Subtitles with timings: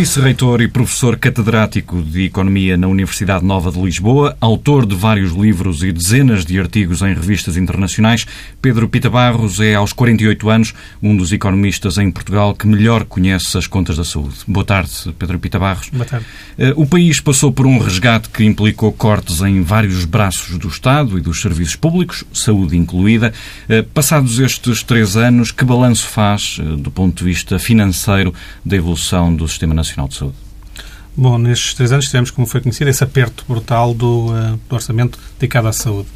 [0.00, 5.82] vice-reitor e professor catedrático de Economia na Universidade Nova de Lisboa, autor de vários livros
[5.82, 8.26] e dezenas de artigos em revistas internacionais,
[8.62, 13.58] Pedro Pita Barros é, aos 48 anos, um dos economistas em Portugal que melhor conhece
[13.58, 14.36] as contas da saúde.
[14.48, 15.90] Boa tarde, Pedro Pita Barros.
[15.90, 16.24] Boa tarde.
[16.56, 21.18] Eh, o país passou por um resgate que implicou cortes em vários braços do Estado
[21.18, 23.34] e dos serviços públicos, saúde incluída.
[23.68, 28.32] Eh, passados estes três anos, que balanço faz, eh, do ponto de vista financeiro,
[28.64, 30.36] da evolução do Sistema Nacional de Saúde?
[31.16, 35.18] Bom, nestes três anos tivemos, como foi conhecido, esse aperto brutal do, uh, do orçamento
[35.38, 36.08] dedicado à saúde,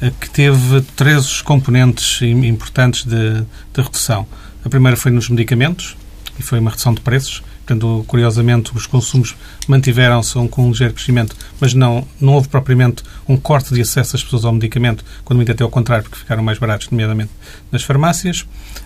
[0.00, 4.26] uh, que teve três componentes importantes de, de, redução.
[4.64, 5.96] A primeira foi nos medicamentos,
[6.38, 7.42] e foi uma redução de preços.
[7.64, 9.34] Portanto, curiosamente, os consumos
[9.66, 14.22] mantiveram-se com um ligeiro crescimento, mas não, não houve propriamente um corte de acesso das
[14.22, 17.30] pessoas ao medicamento, quando muito até ao contrário, porque ficaram mais baratos, nomeadamente
[17.70, 18.42] nas farmácias.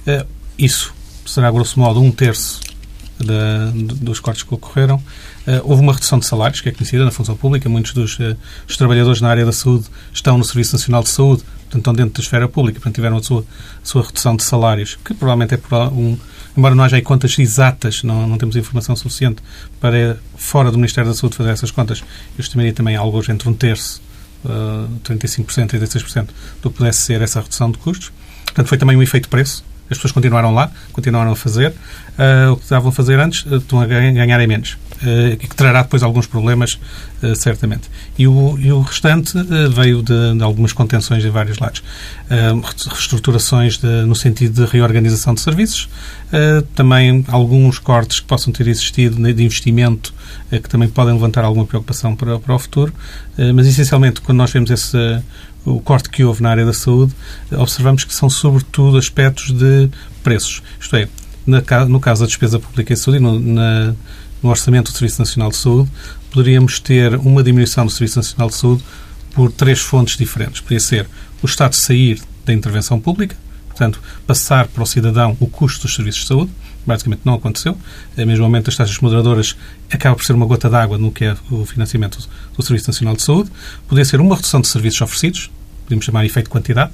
[0.06, 0.27] Uh,
[0.58, 0.94] isso
[1.27, 2.60] será, grosso modo, um terço
[3.19, 4.97] dos cortes que ocorreram.
[4.97, 7.69] Uh, houve uma redução de salários, que é conhecida na função pública.
[7.69, 8.17] Muitos dos,
[8.67, 12.14] dos, trabalhadores na área da saúde estão no Serviço Nacional de Saúde, portanto, estão dentro
[12.14, 15.56] da esfera pública, portanto, tiveram a sua, a sua redução de salários, que provavelmente é
[15.56, 16.17] por um.
[16.56, 19.42] Embora não haja contas exatas, não, não temos informação suficiente
[19.78, 23.53] para, fora do Ministério da Saúde, fazer essas contas, eu estimaria também algo entre um
[23.53, 24.00] terço,
[24.42, 26.28] uh, 35%, 36%
[26.62, 28.11] do que pudesse ser essa redução de custos.
[28.47, 32.56] Portanto, foi também um efeito preço, as pessoas continuaram lá, continuaram a fazer uh, o
[32.56, 34.77] que estavam a fazer antes, uh, estão a ganhar em menos.
[34.97, 36.78] Uh, que trará depois alguns problemas,
[37.34, 37.89] certamente.
[38.19, 39.33] E o, e o restante
[39.75, 41.83] veio de, de, algumas contenções em vários lados.
[42.28, 45.89] reestruturações de, no sentido de reorganização de serviços,
[46.75, 50.12] também alguns cortes que possam ter existido de investimento
[50.50, 52.93] que também podem levantar alguma preocupação para, para o futuro,
[53.55, 55.23] mas essencialmente quando nós vemos esse
[55.67, 57.12] o corte que houve na área da saúde,
[57.53, 59.91] observamos que são sobretudo aspectos de
[60.22, 60.62] preços.
[60.81, 61.09] Isto é,
[61.47, 63.94] no caso da despesa pública em saúde e no, na,
[64.43, 65.91] no orçamento do Serviço Nacional de Saúde,
[66.31, 68.84] poderíamos ter uma diminuição do Serviço Nacional de Saúde
[69.34, 70.60] por três fontes diferentes.
[70.60, 71.06] Poderia ser
[71.43, 73.37] o Estado sair da intervenção pública,
[73.69, 76.50] portanto, passar para o cidadão o custo dos serviços de saúde,
[76.87, 77.77] basicamente não aconteceu.
[78.16, 79.56] A mesmo momento, as taxas moderadoras
[79.91, 82.19] acaba por ser uma gota d'água no que é o financiamento
[82.56, 83.50] do Serviço Nacional de Saúde.
[83.88, 85.50] Poderia ser uma redução de serviços oferecidos,
[85.86, 86.92] podemos chamar efeito quantidade,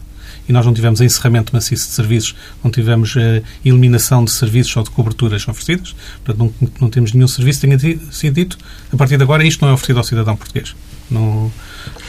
[0.49, 4.83] e nós não tivemos encerramento maciço de serviços, não tivemos uh, eliminação de serviços ou
[4.83, 5.95] de coberturas oferecidas,
[6.25, 8.59] portanto, não, não temos nenhum serviço que tenha sido dito,
[8.93, 10.75] a partir de agora, isto não é oferecido ao cidadão português.
[11.11, 11.53] Não,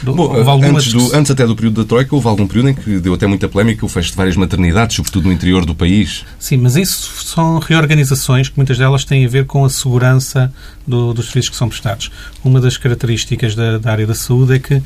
[0.02, 3.14] Bom, antes, do, antes, até do período da Troika, houve algum período em que deu
[3.14, 6.24] até muita polémica o fecho de várias maternidades, sobretudo no interior do país.
[6.38, 10.52] Sim, mas isso são reorganizações que muitas delas têm a ver com a segurança
[10.86, 12.10] do, dos serviços que são prestados.
[12.44, 14.82] Uma das características da, da área da saúde é que, uh,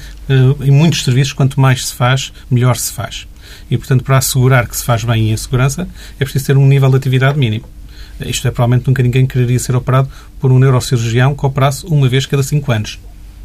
[0.63, 3.27] em muitos serviços, quanto mais se faz, melhor se faz.
[3.71, 5.89] E, portanto, para assegurar que se faz bem e em segurança,
[6.19, 7.65] é preciso ter um nível de atividade mínimo.
[8.21, 10.09] Isto é, provavelmente nunca ninguém quereria ser operado
[10.41, 12.99] por um neurocirurgião que operasse uma vez cada cinco anos.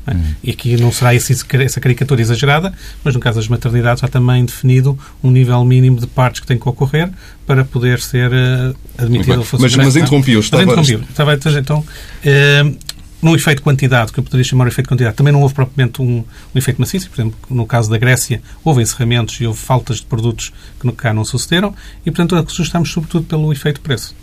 [0.05, 0.15] É?
[0.43, 4.43] E aqui não será esse, essa caricatura exagerada, mas no caso das maternidades já também
[4.43, 7.09] definido um nível mínimo de partes que tem que ocorrer
[7.45, 10.39] para poder ser uh, admitido ao Mas, mas interrompi-o.
[10.39, 10.65] Estava...
[10.65, 12.77] Mas interrompi estava, então, uh,
[13.21, 16.17] no efeito quantidade, que eu poderia chamar de efeito quantidade, também não houve propriamente um,
[16.53, 17.09] um efeito maciço.
[17.09, 20.91] Por exemplo, no caso da Grécia, houve encerramentos e houve faltas de produtos que no
[20.91, 21.73] cá não sucederam
[22.05, 24.13] e, portanto, ajustamos sobretudo pelo efeito preço.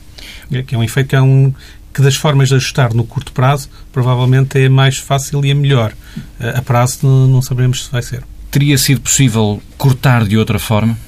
[0.67, 1.55] Que é um efeito que é um,
[1.93, 5.93] que das formas de ajustar no curto prazo provavelmente é mais fácil e é melhor.
[6.39, 8.23] A prazo não sabemos se vai ser.
[8.51, 10.99] Teria sido possível cortar de outra forma?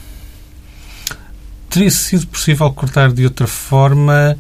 [1.69, 4.37] Teria sido possível cortar de outra forma.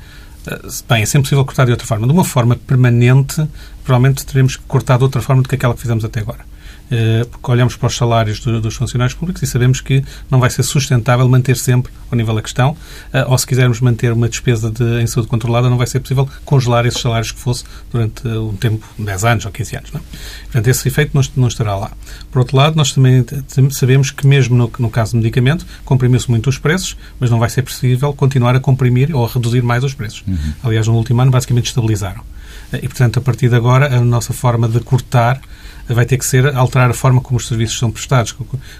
[0.47, 2.07] Eh, bem, é sempre possível cortar de outra forma.
[2.07, 3.47] De uma forma permanente,
[3.83, 6.45] provavelmente teremos que cortar de outra forma do que aquela que fizemos até agora.
[6.93, 10.63] Eh, porque olhamos para os salários dos funcionários públicos e sabemos que não vai ser
[10.63, 12.77] sustentável manter sempre ao nível da questão,
[13.15, 16.29] eh, ou se quisermos manter uma despesa de, em saúde controlada, não vai ser possível
[16.45, 19.93] congelar esses salários que fosse durante um tempo, 10 anos ou 15 anos.
[19.93, 20.01] Não?
[20.01, 20.03] É?
[20.43, 21.93] Portanto, esse efeito não, não estará lá.
[22.31, 23.25] Por outro lado, nós também
[23.71, 27.49] sabemos que mesmo no, no caso do medicamento, comprimiu-se muito os preços, mas não vai
[27.49, 30.23] ser possível continuar a comprimir ou a reduzir mais os preços.
[30.29, 30.37] Uhum.
[30.62, 32.23] Aliás, no último ano, basicamente estabilizaram.
[32.71, 35.41] Eh, e, portanto, a partir de agora, a nossa forma de cortar
[35.88, 38.34] vai ter que ser alterar a forma como os serviços são prestados.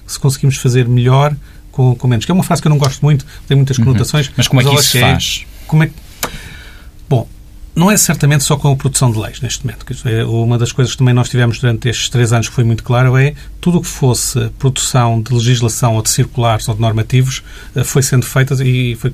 [0.06, 1.34] Se conseguimos fazer melhor
[1.70, 2.25] com, com menos.
[2.25, 3.87] Que é uma frase que eu não gosto muito, tem muitas uhum.
[3.87, 4.28] conotações.
[4.28, 4.34] Uhum.
[4.37, 5.46] Mas como é que isso se faz?
[5.66, 5.90] Como é
[7.08, 7.28] Bom,
[7.74, 9.86] não é certamente só com a produção de leis neste momento.
[10.06, 12.82] É uma das coisas que também nós tivemos durante estes três anos que foi muito
[12.82, 17.42] claro é tudo o que fosse produção de legislação ou de circulares ou de normativos
[17.74, 19.10] eh, foi sendo feita e foi,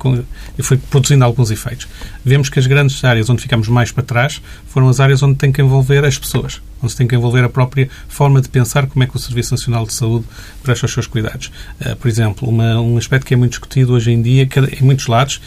[0.59, 1.87] foi produzindo alguns efeitos.
[2.25, 5.51] Vemos que as grandes áreas onde ficamos mais para trás foram as áreas onde tem
[5.51, 9.03] que envolver as pessoas, onde se tem que envolver a própria forma de pensar como
[9.03, 10.25] é que o Serviço Nacional de Saúde
[10.63, 11.51] presta os seus cuidados.
[11.79, 14.49] Eh, por exemplo, uma, um aspecto que é muito discutido hoje em dia,
[14.81, 15.39] em muitos lados,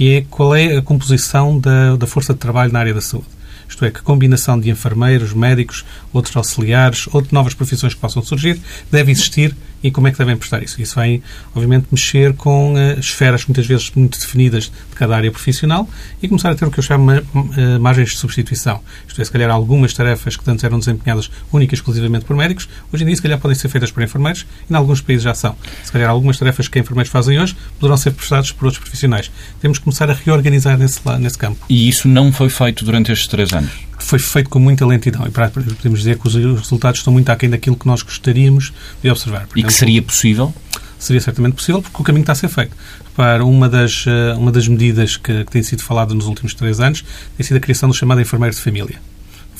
[0.00, 3.28] que é qual é a composição da, da força de trabalho na área da saúde.
[3.68, 8.58] isto é, que combinação de enfermeiros, médicos, outros auxiliares, outras novas profissões que possam surgir,
[8.90, 10.80] deve existir e como é que devem prestar isso.
[10.80, 11.22] Isso vai,
[11.54, 15.88] obviamente, mexer com uh, esferas muitas vezes muito definidas de cada área profissional
[16.22, 18.80] e começar a ter o que eu chamo uh, margens de substituição.
[19.06, 22.68] Isto é, se calhar algumas tarefas que antes eram desempenhadas única e exclusivamente por médicos,
[22.92, 25.34] hoje em dia se calhar podem ser feitas por enfermeiros e em alguns países já
[25.34, 25.56] são.
[25.82, 29.30] Se calhar algumas tarefas que enfermeiros fazem hoje poderão ser prestadas por outros profissionais.
[29.60, 31.64] Temos que começar a reorganizar nesse, nesse campo.
[31.68, 33.89] E isso não foi feito durante estes três anos?
[34.10, 37.76] Foi feito com muita lentidão e podemos dizer que os resultados estão muito aquém daquilo
[37.76, 39.46] que nós gostaríamos de observar.
[39.46, 40.52] Por e que seria possível?
[40.98, 42.76] Seria certamente possível porque o caminho está a ser feito.
[43.14, 46.80] Para uma das, eh, uma das medidas que, que tem sido falada nos últimos três
[46.80, 47.04] anos
[47.36, 49.00] tem sido a criação do chamado enfermeiro de família.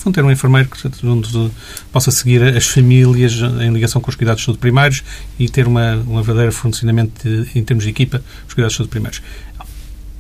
[0.03, 1.51] Vão ter um enfermeiro que onde
[1.93, 5.05] possa seguir as famílias em ligação com os cuidados de saúde primários
[5.39, 8.91] e ter uma, uma verdadeira funcionamento de, em termos de equipa dos cuidados de saúde
[8.91, 9.23] primários.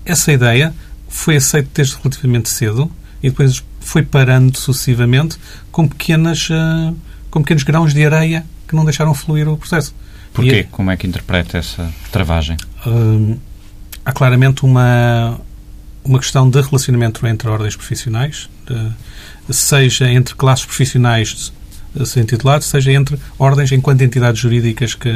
[0.04, 0.72] Essa ideia
[1.08, 2.88] foi aceita desde relativamente cedo
[3.22, 5.38] e depois foi parando sucessivamente
[5.72, 6.96] com, pequenas, uh,
[7.30, 9.94] com pequenos grãos de areia que não deixaram fluir o processo.
[10.32, 10.60] Porquê?
[10.60, 12.56] E, Como é que interpreta essa travagem?
[12.86, 13.38] Uh,
[14.04, 15.40] há claramente uma,
[16.04, 21.52] uma questão de relacionamento entre ordens profissionais, de, seja entre classes profissionais
[22.04, 25.12] sem titulado, seja entre ordens enquanto entidades jurídicas que,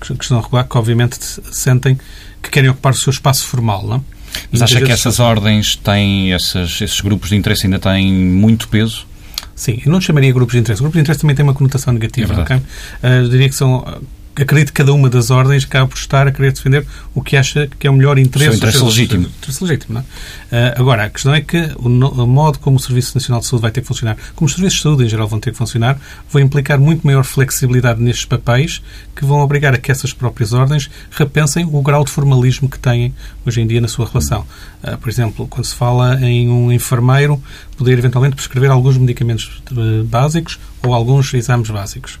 [0.00, 1.18] que, que estão a regular, que obviamente
[1.52, 1.98] sentem
[2.42, 3.86] que querem ocupar o seu espaço formal.
[3.86, 4.04] Não?
[4.50, 9.06] Mas acha que essas ordens têm, essas, esses grupos de interesse ainda têm muito peso?
[9.54, 10.80] Sim, eu não chamaria grupos de interesse.
[10.80, 12.32] Grupos de interesse também tem uma conotação negativa.
[12.34, 12.56] É okay?
[12.56, 13.84] uh, diria que são
[14.42, 17.68] acredito que cada uma das ordens acaba por estar a querer defender o que acha
[17.78, 18.54] que é o melhor interesse.
[18.54, 19.26] O interesse legítimo.
[19.26, 20.02] Interesse legítimo, é?
[20.02, 23.62] uh, agora, a questão é que o, o, modo como o Serviço Nacional de Saúde
[23.62, 25.98] vai ter que funcionar, como os serviços de saúde em geral vão ter que funcionar,
[26.30, 28.82] vai implicar muito maior flexibilidade nestes papéis
[29.14, 33.14] que vão obrigar a que essas próprias ordens repensem o grau de formalismo que têm
[33.44, 34.46] hoje em dia na sua relação.
[34.82, 37.42] Uh, por exemplo, quando se fala em um enfermeiro
[37.76, 42.18] poder eventualmente prescrever alguns medicamentos uh, básicos ou alguns exames básicos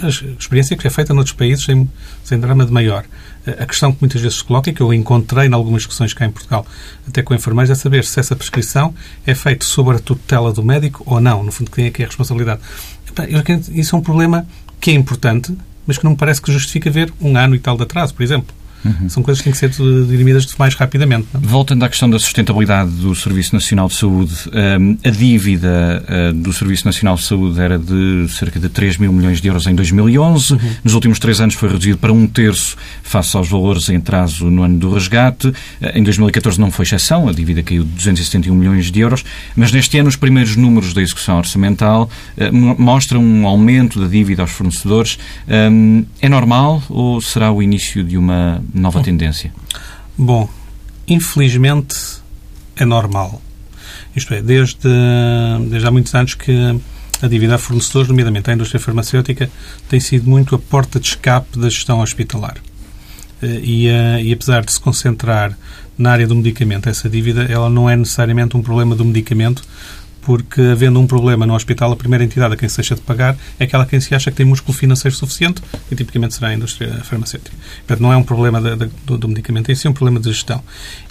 [0.00, 1.90] a experiência que é feita noutros países sem,
[2.24, 3.04] sem drama de maior.
[3.46, 6.26] A questão que muitas vezes se coloca, e que eu encontrei em algumas discussões cá
[6.26, 6.66] em Portugal,
[7.06, 8.92] até com enfermeiros, é saber se essa prescrição
[9.24, 11.42] é feita sob a tutela do médico ou não.
[11.42, 12.60] No fundo, quem é que é a responsabilidade?
[13.72, 14.46] Isso é um problema
[14.80, 15.56] que é importante,
[15.86, 18.22] mas que não me parece que justifica ver um ano e tal de atraso, por
[18.22, 18.54] exemplo.
[18.86, 19.08] Uhum.
[19.08, 21.26] São coisas que têm que ser dirimidas mais rapidamente.
[21.32, 21.40] Não?
[21.40, 24.34] Voltando à questão da sustentabilidade do Serviço Nacional de Saúde,
[24.80, 29.12] hum, a dívida hum, do Serviço Nacional de Saúde era de cerca de 3 mil
[29.12, 30.52] milhões de euros em 2011.
[30.52, 30.58] Uhum.
[30.84, 34.62] Nos últimos três anos foi reduzido para um terço face aos valores em atraso no
[34.62, 35.52] ano do resgate.
[35.94, 39.24] Em 2014 não foi exceção, a dívida caiu de 271 milhões de euros,
[39.54, 42.10] mas neste ano os primeiros números da execução orçamental
[42.52, 45.18] hum, mostram um aumento da dívida aos fornecedores.
[46.20, 49.52] É normal ou será o início de uma nova tendência?
[50.16, 50.48] Bom,
[51.08, 51.96] infelizmente
[52.76, 53.40] é normal.
[54.14, 54.88] Isto é, desde,
[55.68, 56.80] desde há muitos anos que
[57.22, 59.50] a dívida a fornecedores, nomeadamente à indústria farmacêutica,
[59.88, 62.56] tem sido muito a porta de escape da gestão hospitalar.
[63.42, 65.56] Eh, e, eh, e apesar de se concentrar
[65.96, 69.62] na área do medicamento, essa dívida, ela não é necessariamente um problema do medicamento,
[70.26, 73.38] porque havendo um problema no hospital, a primeira entidade a quem se deixa de pagar
[73.60, 76.54] é aquela a quem se acha que tem músculo financeiro suficiente e tipicamente será a
[76.54, 77.56] indústria farmacêutica.
[77.86, 80.60] Portanto, não é um problema de, de, do, medicamento, é sim um problema de gestão.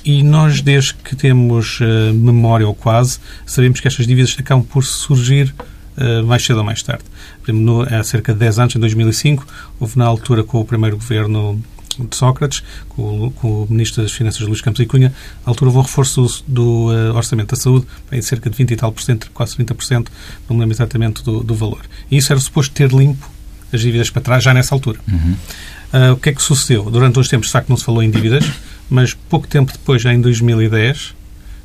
[0.04, 4.84] E nós, desde que temos uh, memória ou quase, sabemos que estas dívidas acabam por
[4.84, 5.56] surgir
[5.96, 7.06] uh, mais cedo ou mais tarde.
[7.42, 9.48] Exemplo, no, há cerca de 10 anos, em 2005,
[9.80, 11.64] houve na altura com o primeiro governo
[12.04, 15.14] de Sócrates, com, com, o Ministro das Finanças Luís Campos e Cunha,
[15.46, 18.76] à altura houve um reforço do, uh, Orçamento da Saúde em cerca de 20 e
[18.76, 20.08] tal por cento, quase 30%,
[20.50, 21.82] não me lembro exatamente do, do, valor.
[22.10, 23.30] E isso era suposto ter limpo
[23.72, 25.00] as dívidas para trás já nessa altura.
[25.08, 25.36] Uhum.
[25.94, 26.90] Uh, o que é que sucedeu?
[26.90, 28.46] Durante uns tempos, de facto, não se falou em dívidas,
[28.90, 31.14] mas pouco tempo depois, já em 2010,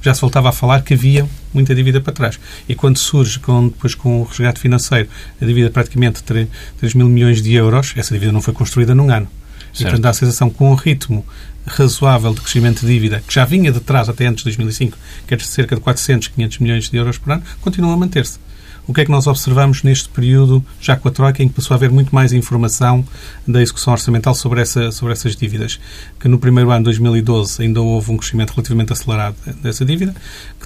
[0.02, 2.40] já se voltava a falar que havia muita dívida para trás.
[2.68, 5.08] E quando surge, com, depois com o resgate financeiro,
[5.40, 9.10] a dívida praticamente 3, 3 mil milhões de euros, essa dívida não foi construída num
[9.10, 9.28] ano.
[9.72, 9.80] Certo.
[9.80, 11.24] E, portanto, dá a sensação que com um ritmo
[11.66, 14.96] razoável de crescimento de dívida, que já vinha de trás até antes de 2005,
[15.26, 18.38] que era de cerca de 400, 500 milhões de euros por ano, continua a manter-se.
[18.86, 21.74] O que é que nós observamos neste período, já com a Troika, em que passou
[21.74, 23.06] a haver muito mais informação
[23.46, 25.78] da execução orçamental sobre, essa, sobre essas dívidas?
[26.18, 30.12] Que no primeiro ano, 2012, ainda houve um crescimento relativamente acelerado dessa dívida,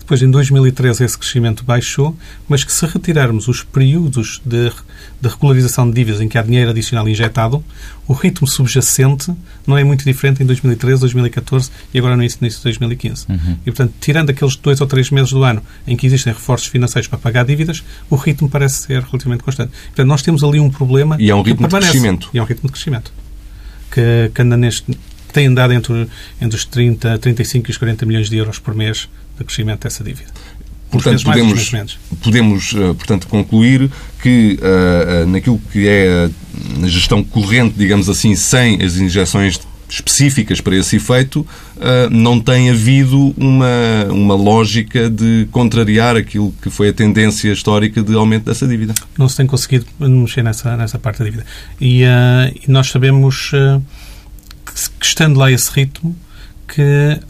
[0.05, 2.15] depois, em 2013, esse crescimento baixou,
[2.47, 4.71] mas que se retirarmos os períodos de,
[5.19, 7.65] de regularização de dívidas em que há dinheiro adicional injetado,
[8.07, 9.33] o ritmo subjacente
[9.67, 13.25] não é muito diferente em 2013, 2014 e agora no início de 2015.
[13.31, 13.57] Uhum.
[13.63, 17.09] E, portanto, tirando aqueles dois ou três meses do ano em que existem reforços financeiros
[17.09, 19.73] para pagar dívidas, o ritmo parece ser relativamente constante.
[19.87, 22.29] Portanto, nós temos ali um problema e é um ritmo de crescimento.
[22.35, 23.11] E é um ritmo de crescimento.
[23.91, 24.85] Que, que anda neste,
[25.33, 26.09] tem andado entre,
[26.43, 30.03] entre os 30, 35 e os 40 milhões de euros por mês de crescimento dessa
[30.05, 30.31] dívida.
[30.91, 31.73] portanto, podemos,
[32.23, 33.91] podemos portanto, concluir
[34.23, 36.31] que uh, naquilo que é
[36.79, 41.47] na gestão corrente, digamos assim, sem as injeções específicas para esse efeito,
[42.11, 48.15] não tem havido uma, uma lógica de contrariar aquilo que foi a tendência histórica de
[48.15, 48.95] aumento dessa dívida.
[49.17, 51.45] Não se tem conseguido mexer nessa, nessa parte da dívida.
[51.81, 53.81] E, uh, nós sabemos uh,
[54.67, 56.17] que, que, estando lá esse ritmo,
[56.67, 57.21] que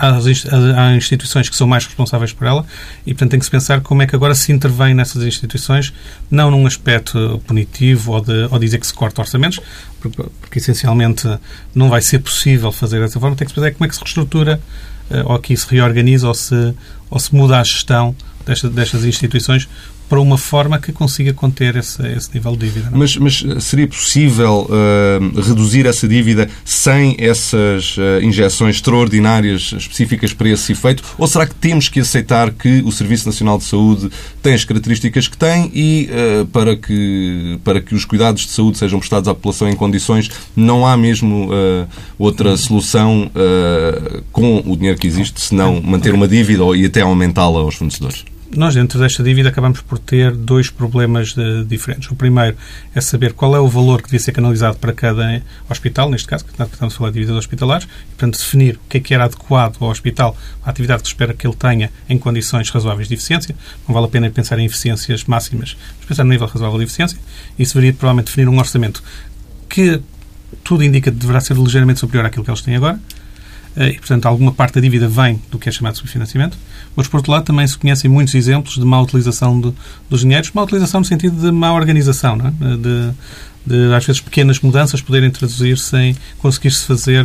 [0.00, 2.64] há instituições que são mais responsáveis por ela
[3.04, 5.92] e, portanto, tem que se pensar como é que agora se intervém nessas instituições,
[6.30, 9.60] não num aspecto punitivo ou, de, ou dizer que se corta orçamentos,
[10.00, 11.28] porque, porque, essencialmente
[11.74, 14.00] não vai ser possível fazer dessa forma, tem que se pensar como é que se
[14.00, 14.60] reestrutura
[15.10, 16.74] eh, ou que se reorganiza ou se,
[17.10, 18.14] ou se muda a gestão
[18.46, 19.68] destas, destas instituições
[20.08, 22.88] para uma forma que consiga conter esse, esse nível de dívida.
[22.88, 22.96] É?
[22.96, 30.48] Mas, mas, seria possível uh, reduzir essa dívida sem essas uh, injeções extraordinárias específicas para
[30.48, 31.02] esse efeito?
[31.18, 34.10] Ou será que temos que aceitar que o Serviço Nacional de Saúde
[34.42, 38.78] tem as características que tem e uh, para, que, para que os cuidados de saúde
[38.78, 41.50] sejam prestados à população em condições, não há mesmo
[42.18, 43.30] outra solução
[44.32, 48.24] com o dinheiro que existe, senão manter uma dívida e até aumentá-la aos fornecedores?
[48.56, 52.10] Nós, dentro desta dívida, acabamos por ter dois problemas de, diferentes.
[52.10, 52.56] O primeiro
[52.94, 56.44] é saber qual é o valor que devia ser canalizado para cada hospital, neste caso,
[56.44, 59.24] que estamos a falar de dívidas hospitalares, e, portanto, definir o que é que era
[59.24, 63.54] adequado ao hospital, a atividade que espera que ele tenha em condições razoáveis de eficiência.
[63.86, 67.18] Não vale a pena pensar em eficiências máximas, mas pensar no nível razoável de eficiência.
[67.58, 69.02] Isso deveria, provavelmente, definir um orçamento
[69.68, 70.00] que
[70.64, 72.98] tudo indica que deverá ser ligeiramente superior àquilo que eles têm agora,
[73.76, 76.56] eh, e, portanto, alguma parte da dívida vem do que é chamado de subfinanciamento.
[76.98, 79.72] Mas, por outro lado, também se conhecem muitos exemplos de má utilização de,
[80.10, 82.76] dos dinheiros, má utilização no sentido de má organização, é?
[82.76, 83.14] de,
[83.68, 87.24] de, às vezes, pequenas mudanças poderem traduzir-se em conseguir-se fazer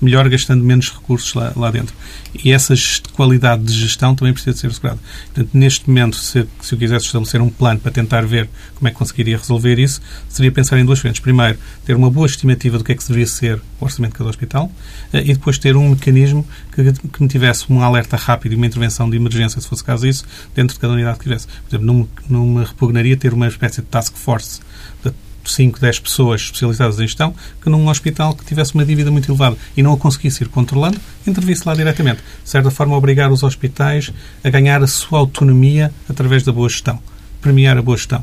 [0.00, 1.94] melhor gastando menos recursos lá, lá dentro.
[2.42, 2.74] E essa
[3.12, 4.98] qualidade de gestão também precisa de ser assegurada.
[5.26, 8.90] Portanto, neste momento, se, se eu quisesse estabelecer um plano para tentar ver como é
[8.90, 11.20] que conseguiria resolver isso, seria pensar em duas frentes.
[11.20, 14.30] Primeiro, ter uma boa estimativa do que é que deveria ser o orçamento de cada
[14.30, 14.72] hospital
[15.12, 18.66] eh, e depois ter um mecanismo que, que me tivesse um alerta rápido e uma
[18.66, 21.46] intervenção de emergência, se fosse caso isso, dentro de cada unidade que tivesse.
[21.46, 24.60] Por exemplo, não, me repugnaria ter uma espécie de task force
[25.50, 29.56] 5, 10 pessoas especializadas em gestão que num hospital que tivesse uma dívida muito elevada
[29.76, 32.20] e não a conseguisse ir controlando, intervisse lá diretamente.
[32.42, 36.98] De certa forma, obrigar os hospitais a ganhar a sua autonomia através da boa gestão.
[37.40, 38.22] Premiar a boa gestão.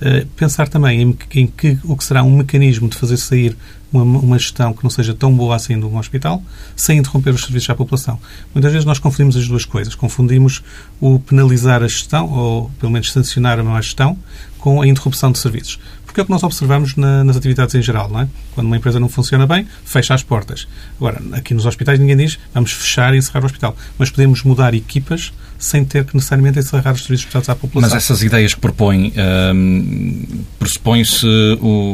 [0.00, 3.56] Uh, pensar também em, em, que o que será um mecanismo de fazer sair
[3.92, 6.40] uma, uma, gestão que não seja tão boa assim de um hospital,
[6.76, 8.20] sem interromper os serviços à população.
[8.54, 9.94] Muitas vezes nós confundimos as duas coisas.
[9.96, 10.62] Confundimos
[11.00, 14.16] o penalizar a gestão, ou pelo menos sancionar a má gestão,
[14.58, 15.80] com a interrupção de serviços
[16.18, 18.28] porque é o que nós observamos na, nas atividades em geral, não é?
[18.54, 20.66] Quando uma empresa não funciona bem, fecha as portas.
[20.96, 24.74] Agora, aqui nos hospitais ninguém diz vamos fechar e encerrar o hospital, mas podemos mudar
[24.74, 27.94] equipas sem ter que necessariamente encerrar os serviços prestados à população.
[27.94, 29.12] Mas essas ideias que propõe,
[29.54, 31.26] hum, pressupõe-se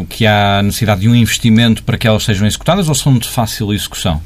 [0.09, 3.73] que há necessidade de um investimento para que elas sejam executadas ou são de fácil
[3.75, 4.23] execução?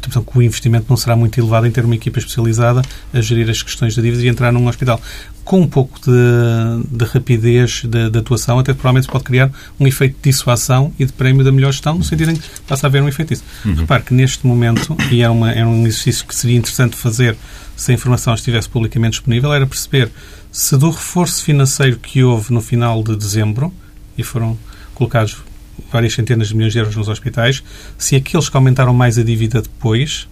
[0.00, 2.82] Que o investimento não será muito elevado em ter uma equipa especializada
[3.14, 5.00] a gerir as questões da dívida e entrar num hospital.
[5.44, 10.16] Com um pouco de, de rapidez de, de, atuação, até provavelmente pode criar um efeito
[10.16, 13.02] de dissuasão e de prémio da melhor gestão, no sentido em que passa a haver
[13.02, 13.44] um efeito disso.
[13.64, 13.74] Uhum.
[13.74, 17.36] Repare que neste momento, e é, uma, é um exercício que seria interessante fazer
[17.76, 20.10] se a informação estivesse publicamente disponível, era perceber
[20.52, 23.72] se do reforço financeiro que houve no final de dezembro,
[24.16, 24.56] e foram
[24.94, 25.38] colocados
[25.90, 27.62] várias centenas de milhões de euros nos hospitais,
[27.98, 30.28] se aqueles que aumentaram mais a dívida depois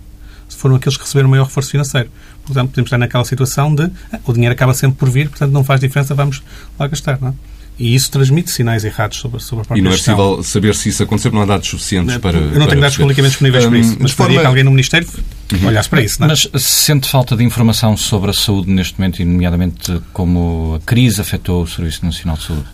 [0.60, 2.10] foram aqueles que receberam maior reforço financeiro.
[2.52, 5.64] Portanto, podemos estar naquela situação de ah, o dinheiro acaba sempre por vir, portanto não
[5.64, 6.42] faz diferença, vamos
[6.78, 7.18] lá gastar.
[7.20, 7.32] Não é?
[7.78, 10.90] E isso transmite sinais errados sobre, sobre a própria E não é possível saber se
[10.90, 12.36] isso aconteceu, não há dados suficientes para.
[12.36, 14.38] Eu não tenho dados publicamente disponíveis um, para isso, mas forma...
[14.38, 15.08] que alguém no Ministério
[15.52, 15.66] uhum.
[15.66, 16.20] olhasse para isso.
[16.20, 16.28] Não é?
[16.28, 21.22] Mas sente falta de informação sobre a saúde neste momento, e nomeadamente como a crise
[21.22, 22.66] afetou o Serviço Nacional de Saúde?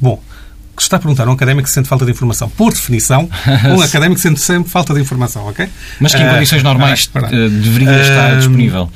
[0.00, 0.20] bom
[0.74, 2.48] que está a perguntar a um académico que sente falta de informação.
[2.48, 3.28] Por definição,
[3.76, 5.68] um académico sente sempre falta de informação, ok?
[6.00, 8.90] Mas que em condições uh, normais uh, deveria estar disponível?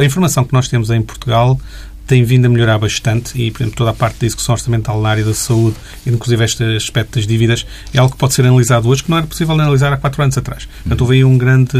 [0.00, 1.60] a informação que nós temos em Portugal
[2.08, 5.10] tem vindo a melhorar bastante e, por exemplo, toda a parte da execução orçamental na
[5.10, 9.04] área da saúde, inclusive este aspecto das dívidas, é algo que pode ser analisado hoje
[9.04, 10.66] que não era possível analisar há quatro anos atrás.
[10.82, 11.76] Portanto, houve aí um grande,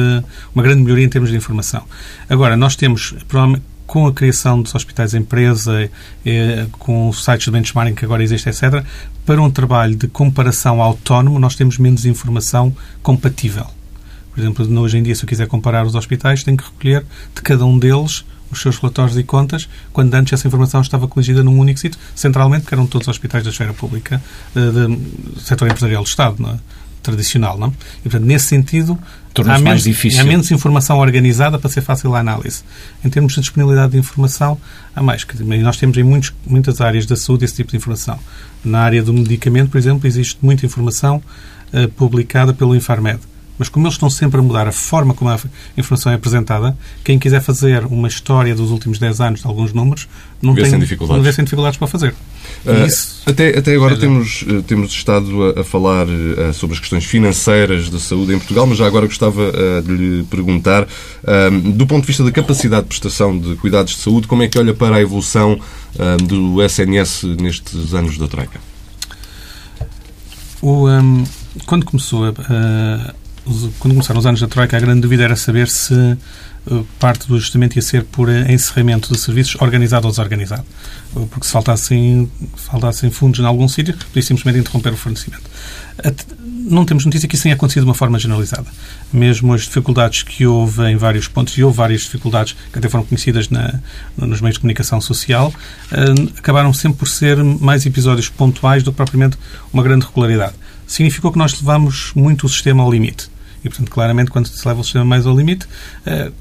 [0.55, 1.83] uma grande melhoria em termos de informação.
[2.28, 5.90] Agora, nós temos, provavelmente, com a criação dos hospitais empresa,
[6.25, 8.85] eh, com os sites de benchmarking que agora existem, etc.,
[9.25, 13.66] para um trabalho de comparação autónomo, nós temos menos informação compatível.
[14.35, 17.02] Por exemplo, hoje em dia, se eu quiser comparar os hospitais, tenho que recolher
[17.35, 21.42] de cada um deles os seus relatórios e contas, quando antes essa informação estava coligida
[21.42, 24.23] num único sítio, centralmente, porque eram todos os hospitais da esfera pública,
[24.54, 26.59] eh, do setor empresarial do Estado, não é?
[27.09, 27.69] Tradicional, não?
[28.00, 28.99] E, portanto, nesse sentido,
[29.47, 30.21] há menos, difícil.
[30.21, 32.62] há menos informação organizada para ser fácil a análise.
[33.05, 34.59] Em termos de disponibilidade de informação,
[34.95, 35.27] há mais.
[35.62, 38.19] Nós temos em muitos, muitas áreas da saúde esse tipo de informação.
[38.65, 41.23] Na área do medicamento, por exemplo, existe muita informação
[41.73, 43.21] uh, publicada pelo Infarmed.
[43.59, 45.38] Mas como eles estão sempre a mudar a forma como a
[45.77, 50.09] informação é apresentada, quem quiser fazer uma história dos últimos 10 anos de alguns números
[50.41, 51.17] não, vê tem, sem dificuldades.
[51.17, 52.15] não vê sem dificuldades para fazer.
[52.65, 56.75] Uh, isso, até, até agora é temos, uh, temos estado a, a falar uh, sobre
[56.75, 60.87] as questões financeiras da saúde em Portugal, mas já agora gostava de lhe perguntar,
[61.75, 64.59] do ponto de vista da capacidade de prestação de cuidados de saúde, como é que
[64.59, 65.59] olha para a evolução
[66.25, 68.61] do SNS nestes anos da Troika?
[70.61, 71.25] O, um,
[71.67, 73.15] quando começou a,
[73.78, 77.37] quando começaram os anos da Troika, a grande dúvida era saber se eh, parte do
[77.37, 80.64] ajustamento ia ser por encerramento de serviços organizado ou desorganizado.
[81.31, 85.43] Porque se faltassem, faltassem fundos em algum sítio, podia simplesmente interromper o fornecimento.
[86.45, 88.67] Não temos notícia que isso tenha acontecido de uma forma generalizada.
[89.11, 93.05] Mesmo as dificuldades que houve em vários pontos, e houve várias dificuldades que até foram
[93.05, 93.81] conhecidas na,
[94.17, 95.52] nos meios de comunicação social,
[95.90, 96.05] eh,
[96.37, 99.38] acabaram sempre por ser mais episódios pontuais do que propriamente
[99.73, 100.55] uma grande regularidade.
[100.87, 103.31] Significou que nós levamos muito o sistema ao limite
[103.65, 105.67] e, portanto, claramente, quando se leva o sistema mais ao limite,
[106.07, 106.33] uh,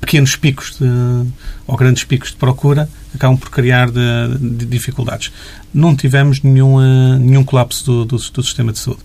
[0.00, 0.86] pequenos picos de,
[1.66, 5.32] ou grandes picos de procura acabam por criar de, de dificuldades.
[5.72, 9.00] Não tivemos nenhum, uh, nenhum colapso do, do, do, sistema de saúde.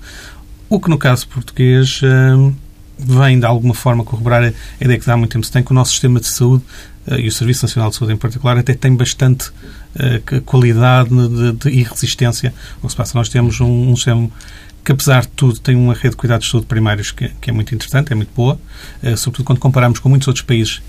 [0.69, 2.55] O que, no caso português, uh,
[2.97, 5.75] vem de alguma forma corroborar a ideia que há muito tempo se tem que o
[5.75, 6.63] nosso sistema de saúde
[7.19, 9.51] e o Serviço Nacional de Saúde em particular até tem bastante
[10.45, 13.15] qualidade de, de, e resistência ao que se passa.
[13.15, 14.27] Nós temos um, um sistema
[14.85, 17.53] que apesar de tudo tem uma rede de cuidados de saúde primários que, que é
[17.53, 18.59] muito interessante, é muito boa,
[19.03, 20.81] uh, sobretudo quando comparamos com muitos outros países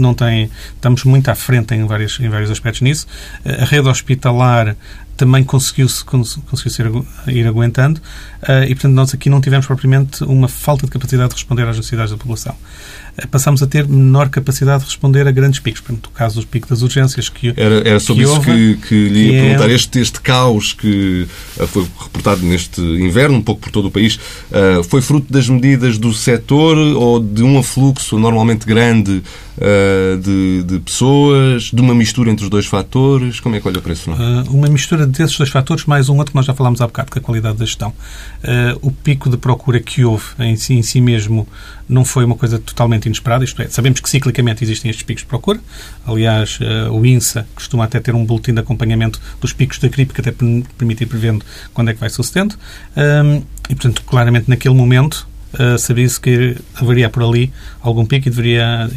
[0.00, 3.06] não tem, estamos muito à frente em vários, em vários aspectos nisso.
[3.44, 4.76] A rede hospitalar
[5.20, 6.90] também conseguiu ser,
[7.28, 8.00] ir aguentando
[8.42, 11.76] uh, e, portanto, nós aqui não tivemos propriamente uma falta de capacidade de responder às
[11.76, 12.56] necessidades da população.
[13.18, 15.82] Eh, passamos a ter menor capacidade de responder a grandes picos.
[15.82, 18.76] Por exemplo, o caso dos picos das urgências que Era, era sobre que isso houve,
[18.76, 19.70] que, que lhe ia que perguntar.
[19.70, 19.74] É...
[19.74, 21.26] Este, este caos que
[21.58, 24.18] eh, foi reportado neste inverno, um pouco por todo o país,
[24.88, 29.22] foi fruto das medidas do setor ou de um afluxo normalmente grande
[29.60, 33.38] uh, de, de, pessoas, de uma mistura entre os dois fatores?
[33.40, 34.10] Como é que olha para isso?
[34.10, 37.10] Uh, uma mistura desses dois fatores, mais um outro que nós já falámos há bocado,
[37.10, 37.92] que é a qualidade da gestão.
[38.80, 41.46] o pico de procura que houve em si, em si mesmo
[41.88, 45.28] não foi uma coisa totalmente inesperada, isto é, sabemos que ciclicamente existem estes picos de
[45.28, 45.60] procura.
[46.06, 46.58] Aliás,
[46.92, 50.32] o INSA costuma até ter um boletim de acompanhamento dos picos da gripe que até
[50.78, 51.44] permite ir prevendo
[51.74, 52.54] quando é que vai sucedendo.
[52.96, 55.28] Um, e, portanto, claramente naquele momento
[55.78, 58.88] sabia-se que haveria por ali algum pico e deveria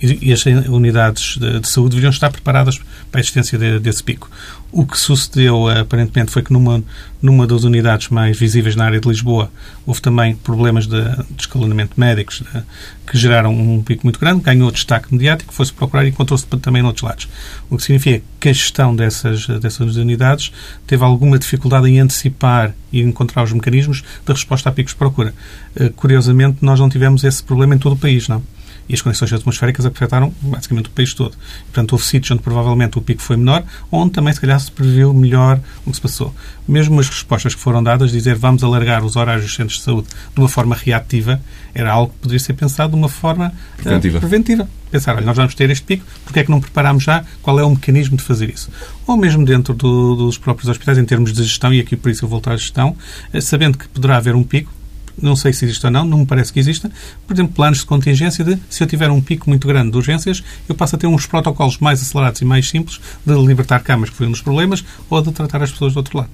[0.00, 2.78] e as unidades de, de, saúde deveriam estar preparadas
[3.10, 4.30] para a existência de, desse pico.
[4.70, 6.82] O que sucedeu, aparentemente, foi que numa,
[7.20, 9.50] numa das unidades mais visíveis na área de Lisboa
[9.84, 12.62] houve também problemas de, de escalonamento médicos de,
[13.06, 17.02] que geraram um pico muito grande, ganhou destaque mediático, foi-se procurar e encontrou-se também noutros
[17.02, 17.28] lados.
[17.68, 20.52] O que significa que a gestão dessas, dessas unidades
[20.86, 25.34] teve alguma dificuldade em antecipar e encontrar os mecanismos de resposta a picos de procura.
[25.74, 28.42] Eh, curiosamente, nós não tivemos esse problema em todo o país, não
[28.88, 31.36] e as condições atmosféricas afetaram basicamente o país todo.
[31.64, 35.12] Portanto, houve sítios onde provavelmente o pico foi menor, onde também se calhar se previu
[35.12, 36.34] melhor o que se passou.
[36.66, 40.08] Mesmo as respostas que foram dadas, dizer vamos alargar os horários dos centros de saúde
[40.08, 41.40] de uma forma reativa,
[41.74, 44.18] era algo que poderia ser pensado de uma forma eh, preventiva.
[44.18, 44.68] Uh, preventiva.
[44.90, 47.64] Pensar, olha, nós vamos ter este pico, porque é que não preparamos já qual é
[47.64, 48.70] o mecanismo de fazer isso?
[49.06, 52.24] Ou mesmo dentro do, dos próprios hospitais, em termos de gestão, e aqui por isso
[52.24, 52.96] eu volto à gestão,
[53.32, 54.72] eh, sabendo que poderá haver um pico,
[55.20, 56.90] não sei se existe ou não, não me parece que exista,
[57.26, 60.42] por exemplo, planos de contingência de, se eu tiver um pico muito grande de urgências,
[60.68, 64.16] eu passo a ter uns protocolos mais acelerados e mais simples de libertar camas, que
[64.16, 66.30] foi um dos problemas, ou de tratar as pessoas do outro lado.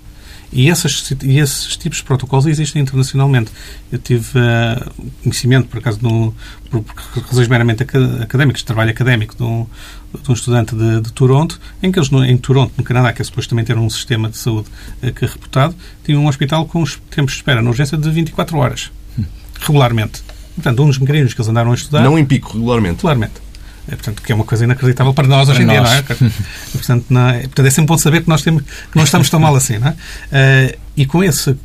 [0.54, 3.50] E esses, e esses tipos de protocolos existem internacionalmente.
[3.90, 6.32] Eu tive uh, conhecimento, por acaso, no,
[6.70, 9.66] por, por razões meramente académicas, de trabalho académico, de um,
[10.22, 13.24] de um estudante de, de, Toronto, em que eles, em Toronto, no Canadá, que é
[13.24, 14.68] suposto também ter um sistema de saúde
[15.02, 18.08] uh, que é reputado, tinham um hospital com os tempos de espera na urgência de
[18.08, 19.24] 24 horas, hum.
[19.60, 20.22] regularmente.
[20.54, 22.02] Portanto, um dos mecanismos que eles andaram a estudar...
[22.02, 22.98] Não em pico, regularmente.
[22.98, 23.42] Regularmente.
[23.86, 26.02] É, portanto, que é uma coisa inacreditável para nós hoje em dia, não é?
[26.72, 27.40] portanto, não é?
[27.40, 29.88] portanto, é sempre bom saber que nós, temos, que não estamos tão mal assim, não
[29.88, 29.90] é?
[29.92, 31.56] Uh, e com esse,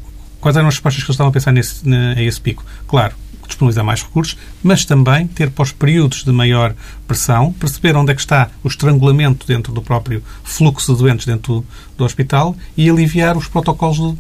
[0.42, 1.82] quais eram as respostas que eles estavam a pensar nesse,
[2.18, 2.66] a esse pico?
[2.88, 3.16] Claro,
[3.48, 6.74] disponibilizar mais recursos, mas também ter para os períodos de maior
[7.08, 11.56] pressão, perceber onde é que está o estrangulamento dentro do próprio fluxo de doentes dentro
[11.56, 11.66] do,
[11.98, 14.16] do hospital e aliviar os protocolos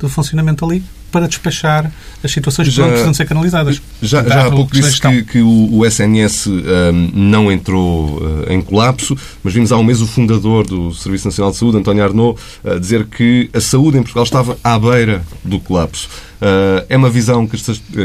[0.00, 1.92] de funcionamento ali para despachar
[2.24, 3.80] as situações que precisam ser canalizadas.
[4.00, 9.16] Já, já há pouco disse que, que, o, SNS um, não entrou uh, em colapso,
[9.44, 12.80] mas vimos há um mês o fundador do Serviço Nacional de Saúde, António Arnaud, uh,
[12.80, 16.08] dizer que a saúde em Portugal estava à beira do colapso.
[16.40, 17.48] Uh, é uma visão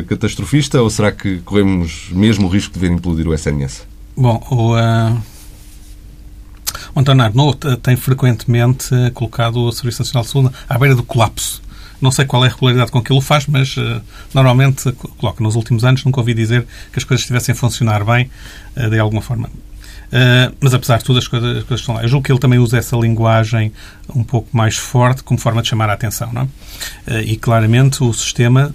[0.07, 3.87] catastrofista ou será que corremos mesmo o risco de ver implodir o SNS?
[4.15, 5.17] Bom, o, uh,
[6.93, 11.61] o António Arnaud tem frequentemente colocado o Serviço Nacional de Saúde à beira do colapso.
[12.01, 14.01] Não sei qual é a regularidade com que ele o faz, mas uh,
[14.33, 15.43] normalmente coloca.
[15.43, 18.29] Nos últimos anos nunca ouvi dizer que as coisas estivessem a funcionar bem,
[18.75, 19.47] uh, de alguma forma.
[19.47, 22.03] Uh, mas apesar de tudo, as coisas, as coisas estão lá.
[22.03, 23.73] Eu julgo que ele também usa essa linguagem
[24.15, 26.31] um pouco mais forte como forma de chamar a atenção.
[26.31, 26.47] Não
[27.07, 27.21] é?
[27.23, 28.73] e claramente o sistema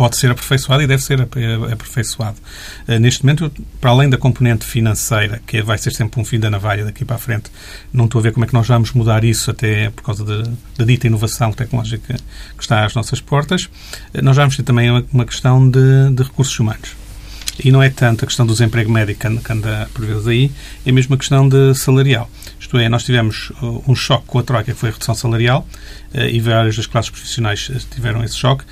[0.00, 2.38] pode ser aperfeiçoado e deve ser aperfeiçoado.
[2.88, 6.48] Eh, neste momento, para além da componente financeira, que vai ser sempre um fim da
[6.48, 7.50] navalha daqui para a frente,
[7.92, 10.84] não estou a ver como é que nós vamos mudar isso até por causa da
[10.86, 12.16] dita inovação tecnológica
[12.56, 13.68] que está às nossas portas.
[14.14, 16.96] Eh, nós vamos ter também uma, questão de, de recursos humanos.
[17.62, 20.50] E não é tanto a questão do desemprego médico que anda por vezes aí,
[20.86, 22.30] é mesmo a questão de salarial.
[22.70, 25.66] Isto é, nós tivemos uh, um choque com a Troika, que foi a redução salarial,
[26.14, 28.64] uh, e várias das classes profissionais uh, tiveram esse choque,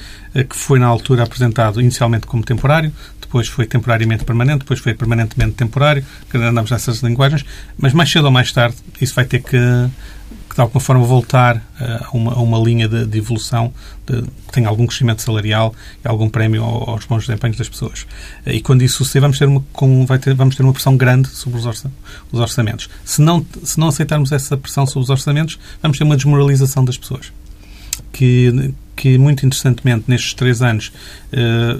[0.48, 5.54] que foi na altura apresentado inicialmente como temporário, depois foi temporariamente permanente, depois foi permanentemente
[5.54, 7.44] temporário, que andamos nessas linguagens,
[7.76, 9.58] mas mais cedo ou mais tarde isso vai ter que
[10.58, 13.72] de alguma forma voltar eh, a uma, a uma linha de, de evolução
[14.04, 15.72] de, que tenha algum crescimento salarial
[16.04, 18.08] e algum prémio aos bons desempenhos das pessoas.
[18.44, 20.96] Eh, e quando isso suceder, vamos ter uma, com, vai ter, vamos ter uma pressão
[20.96, 21.92] grande sobre os, orça,
[22.32, 22.90] os orçamentos.
[23.04, 26.96] Se não, se não aceitarmos essa pressão sobre os orçamentos, vamos ter uma desmoralização das
[26.96, 27.32] pessoas.
[28.12, 30.90] Que, que muito interessantemente, nestes três anos,
[31.32, 31.78] eh,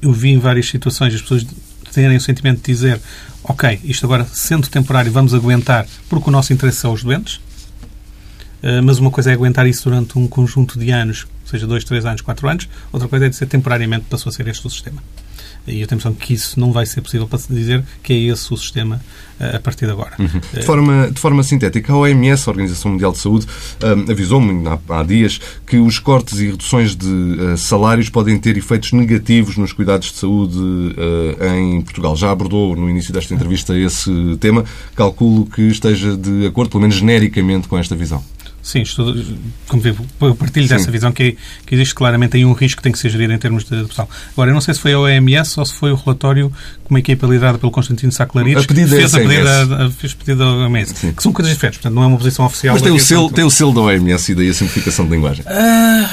[0.00, 1.44] eu vi em várias situações as pessoas
[1.92, 3.00] terem o sentimento de dizer
[3.42, 7.40] ok, isto agora, sendo temporário, vamos aguentar porque o nosso interesse são os doentes,
[8.84, 12.20] mas uma coisa é aguentar isso durante um conjunto de anos, seja dois, três anos,
[12.20, 15.02] quatro anos, outra coisa é dizer temporariamente passou a ser este o sistema.
[15.66, 18.16] E eu tenho a impressão que isso não vai ser possível para dizer que é
[18.16, 19.00] esse o sistema
[19.38, 20.12] eh, a partir de agora.
[20.18, 20.40] Uhum.
[20.54, 23.46] De, forma, de forma sintética, a OMS, a Organização Mundial de Saúde,
[23.82, 29.56] um, avisou-me há, dias que os cortes e reduções de salários podem ter efeitos negativos
[29.56, 30.58] nos cuidados de saúde
[31.56, 32.16] em Portugal.
[32.16, 34.64] Já abordou no início desta entrevista esse tema.
[34.94, 38.22] Calculo que esteja de acordo, pelo menos genericamente, com esta visão.
[38.62, 39.14] Sim, estou,
[39.68, 39.82] como
[40.20, 40.74] eu partilho Sim.
[40.74, 43.38] dessa visão que, que existe claramente aí um risco que tem que ser gerido em
[43.38, 44.08] termos de adaptação.
[44.32, 46.50] Agora, eu não sei se foi a OMS ou se foi o relatório
[46.84, 50.94] que uma equipa liderada pelo Constantino Saclarides que fez, a a, fez pedido à OMS,
[50.94, 51.12] Sim.
[51.12, 52.74] que são coisas diferentes, portanto não é uma posição oficial.
[52.74, 55.44] Mas tem o, selo, tem o selo da OMS e daí a simplificação de linguagem.
[55.46, 56.08] Uh,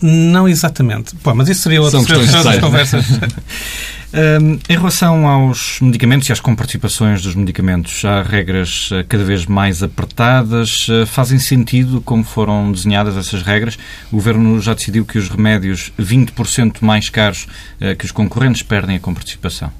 [0.00, 1.16] não exatamente.
[1.16, 3.04] Pô, mas isso seria outra, outras conversas.
[4.10, 9.44] Um, em relação aos medicamentos e às comparticipações dos medicamentos, há regras eh, cada vez
[9.44, 10.86] mais apertadas.
[10.88, 13.78] Eh, fazem sentido como foram desenhadas essas regras?
[14.10, 17.46] O Governo já decidiu que os remédios 20% mais caros
[17.80, 19.70] uh, que os concorrentes perdem a comparticipação.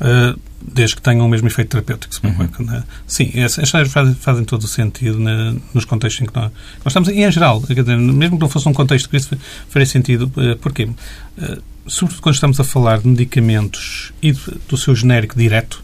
[0.00, 2.14] Uh, desde que tenham o mesmo efeito terapêutico.
[2.24, 2.66] Uhum.
[2.66, 2.84] Né?
[3.04, 6.52] Sim, essas regras fazem, fazem, todo o sentido né, nos contextos em que nós,
[6.84, 7.08] nós estamos.
[7.08, 9.28] E, em geral, mesmo que não fosse um contexto de crise,
[9.68, 10.30] faria sentido.
[10.36, 10.84] Uh, porquê?
[11.36, 15.82] Uh, sobretudo quando estamos a falar de medicamentos e do seu genérico direto,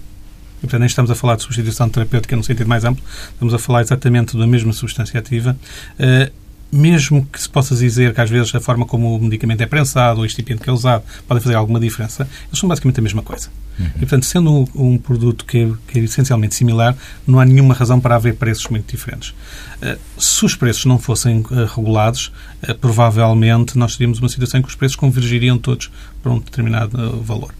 [0.58, 3.58] e, portanto, nem estamos a falar de substituição terapêutica no sentido mais amplo, estamos a
[3.58, 5.56] falar exatamente da mesma substância ativa,
[5.98, 6.43] uh,
[6.74, 10.18] mesmo que se possa dizer que às vezes a forma como o medicamento é prensado
[10.18, 13.22] ou o excipiente que é usado pode fazer alguma diferença, eles são basicamente a mesma
[13.22, 13.48] coisa.
[13.78, 13.86] Uhum.
[13.96, 17.74] E, portanto, sendo um, um produto que é, que é, essencialmente similar, não há nenhuma
[17.74, 19.30] razão para haver preços muito diferentes.
[19.30, 22.32] Uh, se os preços não fossem uh, regulados,
[22.68, 25.90] uh, provavelmente nós teríamos uma situação em que os preços convergiriam todos
[26.22, 27.54] para um determinado valor.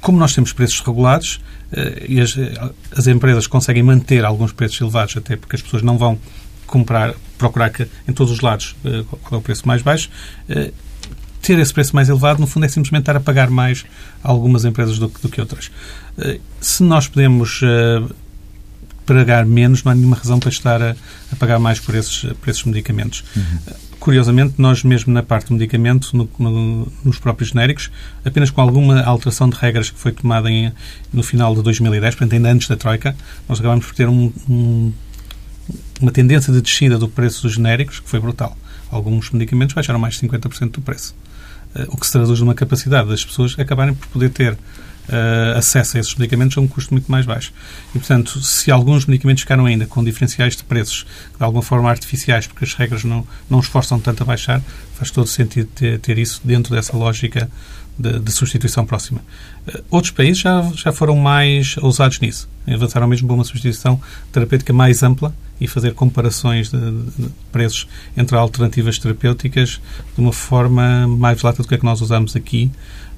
[0.00, 1.40] como nós temos preços regulados,
[2.08, 2.34] e as,
[2.96, 6.16] as empresas conseguem manter alguns preços elevados, até porque as pessoas não vão
[6.66, 8.76] comprar, procurar que em todos os lados
[9.22, 10.10] qual é o preço mais baixo,
[11.42, 13.84] ter esse preço mais elevado, no fundo, é simplesmente estar a pagar mais
[14.24, 15.70] a algumas empresas do, do que outras.
[16.18, 17.62] Eh, se nós podemos
[19.06, 20.96] pagar menos, não há nenhuma razão para estar a,
[21.32, 23.24] a pagar mais por esses, por esses medicamentos.
[23.36, 23.58] Uhum.
[24.00, 27.90] Curiosamente, nós mesmo na parte do medicamento, no, no, nos próprios genéricos,
[28.24, 30.72] apenas com alguma alteração de regras que foi tomada em,
[31.12, 33.16] no final de 2010, portanto ainda antes da Troika,
[33.48, 34.92] nós acabamos por ter um, um,
[36.00, 38.56] uma tendência de descida do preço dos genéricos que foi brutal.
[38.90, 41.14] Alguns medicamentos baixaram mais de 50% do preço.
[41.74, 45.96] Eh, o que se traduz numa capacidade das pessoas acabarem por poder ter uh, acesso
[45.96, 47.52] a esses medicamentos a um custo muito mais baixo.
[47.94, 51.06] E, portanto, se alguns medicamentos ficaram ainda com diferenciais de preços
[51.36, 54.62] de alguma forma artificiais, porque as regras não, não esforçam tanto a baixar,
[54.94, 57.50] faz todo sentido ter, ter isso dentro dessa lógica
[57.98, 59.20] de, de, substituição próxima.
[59.66, 62.48] Uh, outros países já, já foram mais ousados nisso.
[62.66, 64.00] Avançaram mesmo para uma substituição
[64.32, 69.80] terapêutica mais ampla e fazer comparações de, de preços entre alternativas terapêuticas
[70.14, 72.70] de uma forma mais lata do que é que nós usamos aqui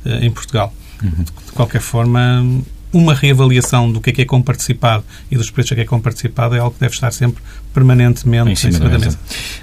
[0.04, 0.72] uh, em Portugal.
[1.02, 1.24] Uhum.
[1.24, 2.44] De qualquer forma,
[2.92, 6.58] uma reavaliação do que é que é comparticipado e dos preços que é comparticipado é
[6.58, 7.42] algo que deve estar sempre
[7.74, 9.18] permanentemente em cima, em cima da, mesa.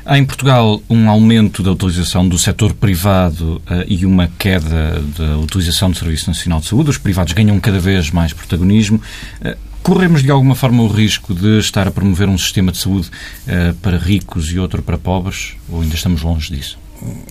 [0.05, 5.37] Há em Portugal um aumento da utilização do setor privado uh, e uma queda da
[5.37, 6.89] utilização do Serviço Nacional de Saúde.
[6.89, 9.01] Os privados ganham cada vez mais protagonismo.
[9.41, 13.11] Uh, corremos de alguma forma o risco de estar a promover um sistema de saúde
[13.47, 15.53] uh, para ricos e outro para pobres?
[15.69, 16.79] Ou ainda estamos longe disso?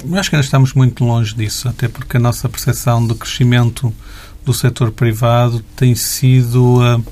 [0.05, 3.93] Eu acho que ainda estamos muito longe disso, até porque a nossa percepção do crescimento
[4.45, 7.05] do setor privado tem sido, uh,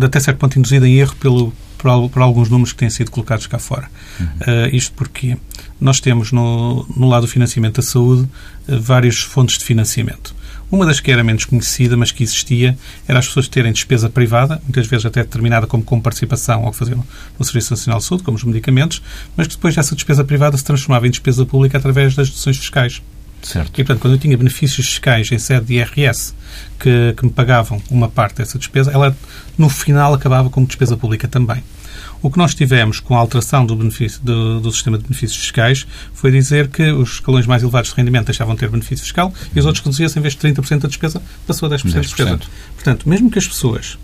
[0.00, 3.48] até certo ponto, induzida em erro pelo, por, por, alguns números que têm sido colocados
[3.48, 3.90] cá fora.
[4.20, 4.26] Uhum.
[4.26, 5.36] Uh, isto porque
[5.80, 8.28] nós temos no, no lado do financiamento da saúde
[8.68, 10.32] uh, várias fontes de financiamento.
[10.72, 14.58] Uma das que era menos conhecida, mas que existia, era as pessoas terem despesa privada,
[14.64, 17.04] muitas vezes até determinada como com participação ao que faziam
[17.38, 19.02] no Serviço Nacional de Saúde, como os medicamentos,
[19.36, 23.02] mas que depois essa despesa privada se transformava em despesa pública através das deduções fiscais.
[23.42, 23.78] Certo.
[23.78, 26.32] E, portanto, quando eu tinha benefícios fiscais em sede de IRS
[26.80, 29.14] que, que me pagavam uma parte dessa despesa, ela,
[29.58, 31.62] no final, acabava como despesa pública também.
[32.22, 35.84] O que nós tivemos com a alteração do, benefício, do, do, sistema de benefícios fiscais
[36.14, 39.58] foi dizer que os escalões mais elevados de rendimento deixavam de ter benefício fiscal e
[39.58, 41.90] os outros reduziam-se, em vez de 30% da despesa, passou a 10%, 10%.
[41.90, 42.40] de despesa.
[42.76, 43.98] Portanto, mesmo que as pessoas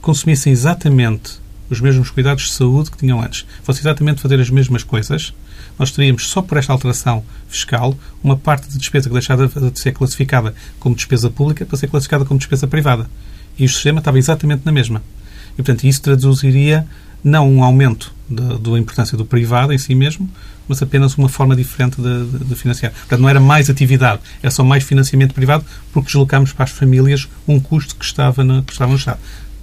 [0.00, 4.82] consumissem exatamente os mesmos cuidados de saúde que tinham antes, fossem exatamente fazer as mesmas
[4.82, 5.34] coisas,
[5.78, 9.92] nós teríamos, só por esta alteração fiscal, uma parte de despesa que deixava de ser
[9.92, 13.08] classificada como despesa pública para ser classificada como despesa privada.
[13.58, 15.02] E o sistema estava exatamente na mesma.
[15.52, 16.86] E, portanto, isso traduziria
[17.22, 20.30] não um aumento da importância do privado em si mesmo,
[20.68, 22.92] mas apenas uma forma diferente de, de, de, financiar.
[22.92, 27.28] Portanto, não era mais atividade, era só mais financiamento privado, porque deslocámos para as famílias
[27.48, 29.18] um custo que estava, na, que estava no Estado.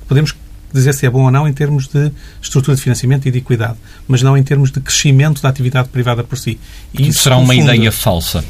[0.06, 0.36] Podemos
[0.74, 3.78] dizer se é bom ou não em termos de estrutura de financiamento e de equidade,
[4.06, 6.60] mas não em termos de crescimento da atividade privada por si.
[6.94, 8.44] E isso será uma ideia falsa?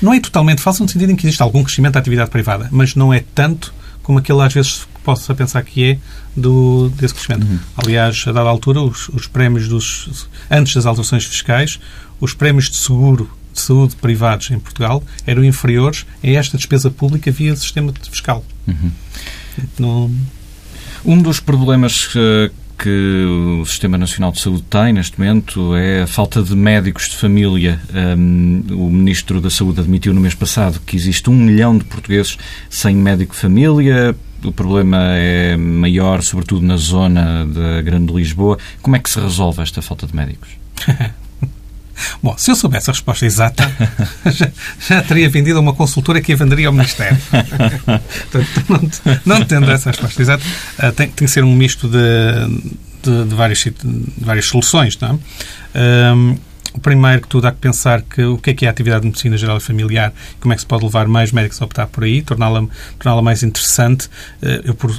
[0.00, 2.96] Não é totalmente falsa no sentido em que existe algum crescimento da atividade privada, mas
[2.96, 5.98] não é tanto como aquele às vezes possa pensar que é
[6.36, 7.46] do, desse crescimento.
[7.46, 7.58] Uhum.
[7.76, 10.28] Aliás, a dada altura, os, os prémios dos.
[10.50, 11.78] Antes das alterações fiscais,
[12.20, 17.30] os prémios de seguro de saúde privados em Portugal eram inferiores a esta despesa pública
[17.30, 18.44] via sistema fiscal.
[18.66, 18.90] Uhum.
[19.78, 20.10] Não...
[21.04, 23.24] Um dos problemas que, que
[23.60, 27.80] o Sistema Nacional de Saúde tem neste momento é a falta de médicos de família.
[27.92, 32.38] Um, o Ministro da Saúde admitiu no mês passado que existe um milhão de portugueses
[32.70, 38.58] sem médico de família, o problema é maior, sobretudo na zona da Grande Lisboa.
[38.80, 40.48] Como é que se resolve esta falta de médicos?
[42.22, 43.70] Bom, se eu soubesse a resposta exata,
[44.26, 44.50] já,
[44.88, 47.18] já, teria vendido a uma consultora que a venderia ao Ministério.
[48.30, 50.42] Portanto, não, não, tendo essa resposta exata,
[50.78, 51.98] uh, tem, tem, que ser um misto de,
[53.02, 53.74] de, de, várias, de
[54.18, 54.98] várias soluções.
[54.98, 55.20] Não
[55.74, 56.12] é?
[56.14, 56.36] Um, o
[56.80, 59.08] primeiro que tudo há que pensar que o que é que é a atividade de
[59.08, 62.04] medicina geral e familiar, como é que se pode levar mais médicos a optar por
[62.04, 62.66] aí, torná-la
[62.98, 64.08] torná mais interessante.
[64.40, 64.90] Eh, eu, por,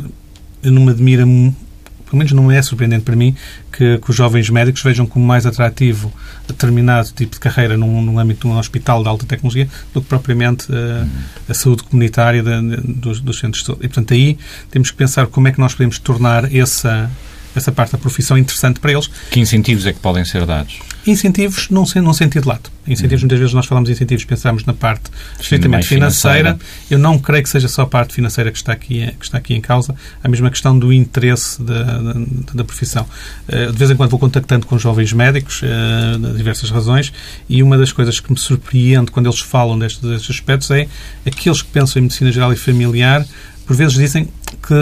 [0.62, 3.36] eu não me admira, pelo menos não é surpreendente para mim,
[3.71, 6.13] que, que, os jovens médicos vejam como mais atrativo
[6.47, 10.07] determinado tipo de carreira num, num âmbito de um hospital de alta tecnologia do que
[10.07, 11.09] propriamente uh,
[11.49, 13.86] a saúde comunitária de, de, dos, dos centros de saúde.
[13.86, 14.38] E, portanto, aí
[14.69, 17.09] temos que pensar como é que nós podemos tornar essa,
[17.55, 19.09] essa parte da profissão interessante para eles.
[19.31, 20.92] Que incentivos é que podem ser dados?
[21.06, 22.72] Incentivos num, num sentido lato.
[22.88, 23.28] Incentivos, uhum.
[23.28, 26.56] muitas vezes nós falamos de incentivos, pensamos na parte estritamente financeira.
[26.56, 26.60] financeira.
[26.89, 29.54] Eu não creio que seja só a parte financeira que está aqui, que está aqui
[29.54, 32.13] em causa, a mesma questão do interesse da, da,
[32.54, 33.06] da profissão.
[33.48, 37.12] Eh, de vez em quando vou contactando com jovens médicos, eh, de diversas razões,
[37.50, 40.88] e uma das coisas que me surpreende quando eles falam destes, destes aspectos é
[41.26, 43.26] aqueles que pensam em medicina geral e familiar,
[43.66, 44.28] por vezes dizem
[44.66, 44.74] que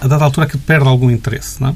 [0.00, 1.74] a dada altura que perde algum interesse, não é?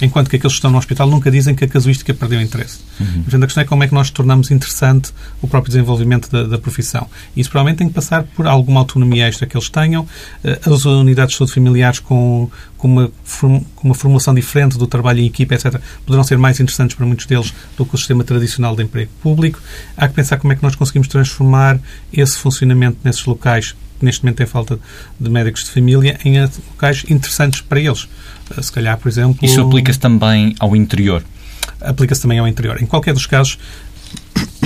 [0.00, 2.80] Enquanto que aqueles que estão no hospital nunca dizem que a casuística perdeu interesse.
[3.00, 3.22] Uhum.
[3.22, 6.58] Portanto, a questão é como é que nós tornamos interessante o próprio desenvolvimento da, da
[6.58, 7.08] profissão.
[7.36, 10.06] E isso provavelmente tem que passar por alguma autonomia extra que eles tenham,
[10.42, 15.20] eh, as unidades de saúde familiares com, com, uma, com uma formulação diferente do trabalho
[15.20, 18.74] em equipa, etc., poderão ser mais interessantes para muitos deles do que o sistema tradicional
[18.74, 19.60] de emprego público.
[19.96, 21.78] Há que pensar como é que nós conseguimos transformar
[22.12, 24.78] esse funcionamento nesses locais que neste momento tem falta
[25.18, 28.08] de médicos de família, em locais interessantes para eles.
[28.56, 29.38] Eh, se calhar, por exemplo...
[29.42, 31.22] Isso aplica-se também ao interior?
[31.80, 32.82] Aplica-se também ao interior.
[32.82, 33.58] Em qualquer dos casos,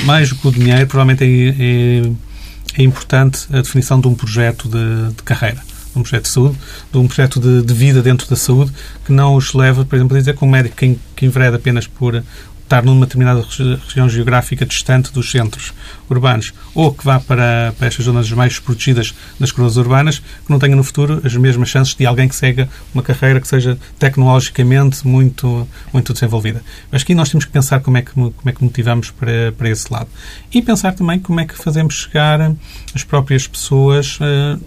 [0.05, 4.69] mais do que o dinheiro, provavelmente é, é, é importante a definição de um projeto
[4.69, 5.63] de, de carreira
[5.93, 6.59] de um projeto de saúde,
[6.93, 8.73] de um projeto de, de, vida dentro da saúde,
[9.07, 11.87] que não os leva, por exemplo, a dizer que um médico que, que envereda apenas
[11.87, 12.23] por
[12.69, 13.43] estar numa determinada
[13.87, 15.73] região geográfica distante dos centros
[16.09, 20.59] urbanos ou que vá para, para estas zonas mais protegidas das coroas urbanas, que não
[20.59, 25.07] tenha no futuro as mesmas chances de alguém que segue uma carreira que seja tecnologicamente
[25.07, 26.63] muito, muito desenvolvida.
[26.93, 29.71] Mas aqui nós temos que pensar como é que, como é que motivamos para, para
[29.71, 30.09] esse lado.
[30.53, 32.55] E pensar também como é que fazemos chegar
[32.95, 34.63] as próprias pessoas uh,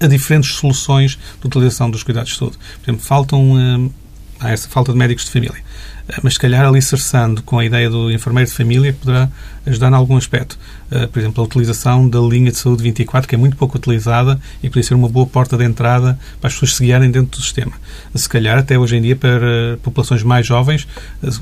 [0.00, 2.56] a diferentes soluções de utilização dos cuidados de saúde.
[2.56, 3.92] Por exemplo, faltam, uh,
[4.40, 5.69] há essa falta de médicos de família
[6.22, 9.28] mas se calhar alicerçando com a ideia do enfermeiro de família poderá
[9.66, 10.58] ajudar em algum aspecto.
[10.90, 14.40] Uh, por exemplo, a utilização da linha de saúde 24, que é muito pouco utilizada
[14.62, 17.42] e poderia ser uma boa porta de entrada para as pessoas se guiarem dentro do
[17.42, 17.72] sistema.
[18.14, 20.86] Se calhar, até hoje em dia, para populações mais jovens,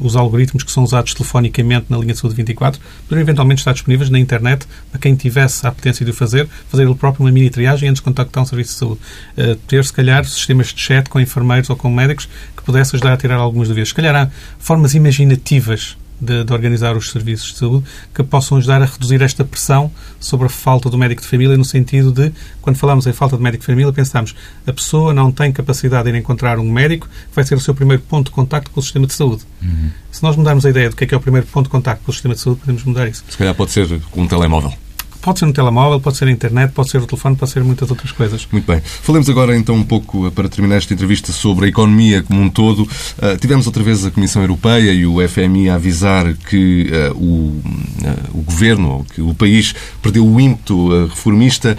[0.01, 4.11] os algoritmos que são usados telefonicamente na linha de saúde 24 poderiam eventualmente estar disponíveis
[4.11, 7.51] na internet para quem tivesse a apetência de o fazer, fazer ele próprio uma mini
[7.51, 9.01] triagem antes de contactar um serviço de saúde.
[9.37, 13.15] Uh, ter, se calhar, sistemas de chat com enfermeiros ou com médicos que pudesse ajudar
[13.15, 13.89] a tirar algumas dúvidas.
[13.89, 18.83] Se calhar há formas imaginativas de, de, organizar os serviços de saúde que possam ajudar
[18.83, 22.77] a reduzir esta pressão sobre a falta do médico de família, no sentido de, quando
[22.77, 24.35] falamos em falta de médico de família, pensamos
[24.67, 27.75] a pessoa não tem capacidade de ir encontrar um médico que vai ser o seu
[27.75, 29.43] primeiro ponto de contacto com o sistema de saúde.
[29.63, 29.91] Uhum.
[30.11, 32.05] Se nós mudarmos a ideia do que é, que é o primeiro ponto de contacto
[32.05, 33.25] com o sistema de saúde, podemos mudar isso.
[33.29, 34.73] Se calhar pode ser com um telemóvel.
[35.21, 37.91] Pode ser no telemóvel, pode ser na internet, pode ser o telefone, pode ser muitas
[37.91, 38.47] outras coisas.
[38.53, 38.81] Muito bem.
[38.81, 42.49] Falemos agora então um pouco, eh, para terminar esta entrevista, sobre a economia como um
[42.49, 42.83] todo.
[42.83, 47.25] Uh, tivemos outra vez a Comissão Europeia e o FMI a avisar que uh, o,
[47.25, 51.77] uh, o governo, que o país, perdeu o ímpeto reformista.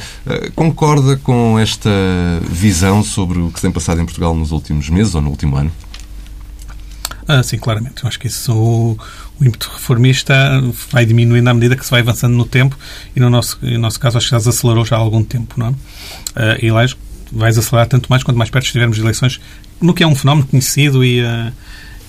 [0.56, 1.90] concorda com esta
[2.50, 5.56] visão sobre o que se tem passado em Portugal nos últimos meses ou no último
[5.56, 5.72] ano?
[7.32, 8.02] Ah, sim, claramente.
[8.02, 8.98] Eu acho que isso, o,
[9.40, 10.34] o ímpeto reformista
[10.92, 12.76] vai diminuindo à medida que se vai avançando no tempo
[13.16, 15.54] e, no nosso, no nosso caso, acho que já se acelerou já há algum tempo,
[15.56, 15.70] não é?
[15.70, 16.84] Uh, e lá
[17.32, 19.40] vais acelerar tanto mais quanto mais perto estivermos de eleições,
[19.80, 21.54] no que é um fenómeno conhecido e, uh,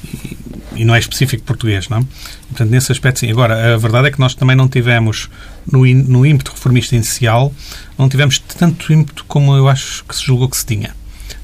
[0.02, 0.38] e,
[0.76, 2.04] e, não é específico português, não é?
[2.48, 3.30] Portanto, nesse aspecto, sim.
[3.30, 5.28] Agora, a verdade é que nós também não tivemos,
[5.70, 7.52] no, no ímpeto reformista inicial,
[7.98, 10.98] não tivemos tanto ímpeto como eu acho que se julgou que se tinha.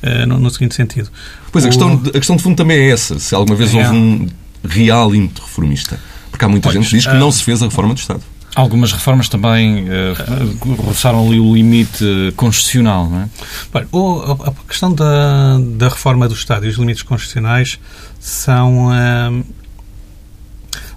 [0.07, 1.11] Uh, no, no, seguinte sentido.
[1.51, 1.67] Pois, o...
[1.67, 3.19] a, questão, a questão de fundo também é essa.
[3.19, 3.79] Se alguma vez é.
[3.79, 4.29] houve um
[4.65, 5.99] real ímpeto reformista.
[6.31, 8.23] Porque há muita pois, gente que diz que não se fez a reforma do Estado.
[8.55, 13.29] Algumas reformas também uh, roçaram ali o limite constitucional, não é?
[13.73, 17.79] Bem, o, a, questão da, da reforma do Estado e os limites constitucionais
[18.19, 19.45] são, uh,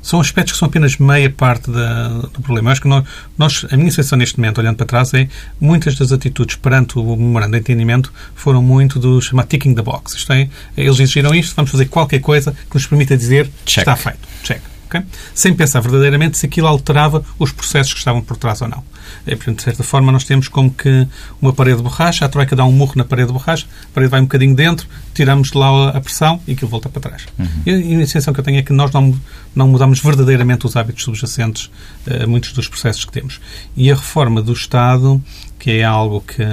[0.09, 2.69] são aspectos que são apenas meia parte da, do problema.
[2.69, 3.05] Eu acho que nós,
[3.37, 5.27] nós, a minha sensação neste momento, olhando para trás, é
[5.61, 10.15] muitas das atitudes perante o memorando de entendimento foram muito do chamado ticking the box.
[10.15, 13.81] Isto é, eles exigiram isto, vamos fazer qualquer coisa que nos permita dizer Check.
[13.81, 14.19] está feito.
[14.43, 14.78] Check.
[14.89, 15.03] Okay?
[15.35, 18.83] Sem pensar verdadeiramente se aquilo alterava os processos que estavam por trás ou não.
[19.25, 21.07] É, portanto, de certa forma, nós temos como que
[21.39, 24.09] uma parede de borracha, a troika dá um murro na parede de borracha, a parede
[24.09, 27.25] vai um bocadinho dentro, tiramos de lá a pressão e aquilo volta para trás.
[27.37, 27.47] Uhum.
[27.65, 29.15] E a sensação que eu tenho é que nós não,
[29.55, 31.69] não mudamos verdadeiramente os hábitos subjacentes
[32.07, 33.39] a muitos dos processos que temos.
[33.77, 35.23] E a reforma do Estado,
[35.59, 36.43] que é algo que